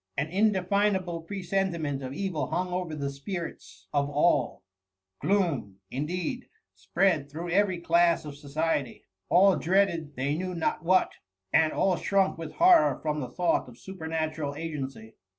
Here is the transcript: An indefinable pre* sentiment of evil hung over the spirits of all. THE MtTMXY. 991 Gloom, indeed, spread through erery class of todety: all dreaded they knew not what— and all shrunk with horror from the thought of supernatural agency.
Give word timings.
An 0.17 0.29
indefinable 0.31 1.21
pre* 1.21 1.43
sentiment 1.43 2.01
of 2.01 2.11
evil 2.11 2.47
hung 2.49 2.73
over 2.73 2.95
the 2.95 3.11
spirits 3.11 3.87
of 3.93 4.09
all. 4.09 4.63
THE 5.21 5.27
MtTMXY. 5.27 5.29
991 5.29 5.61
Gloom, 5.61 5.79
indeed, 5.91 6.49
spread 6.73 7.29
through 7.29 7.51
erery 7.51 7.83
class 7.83 8.25
of 8.25 8.33
todety: 8.33 9.03
all 9.29 9.55
dreaded 9.57 10.15
they 10.15 10.33
knew 10.33 10.55
not 10.55 10.83
what— 10.83 11.11
and 11.53 11.71
all 11.71 11.97
shrunk 11.97 12.39
with 12.39 12.53
horror 12.53 12.99
from 12.99 13.19
the 13.19 13.29
thought 13.29 13.69
of 13.69 13.77
supernatural 13.77 14.55
agency. 14.55 15.17